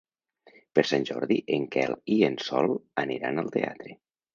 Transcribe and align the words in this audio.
Per 0.79 0.83
Sant 0.93 1.05
Jordi 1.11 1.39
en 1.59 1.69
Quel 1.77 1.95
i 2.19 2.21
en 2.33 2.41
Sol 2.49 2.77
aniran 3.07 3.45
al 3.47 3.59
teatre. 3.61 4.01